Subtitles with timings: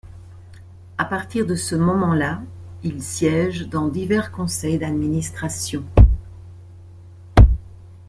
[0.97, 2.41] À partir de ce moment-là,
[2.81, 5.83] il siège dans divers conseils d'administration.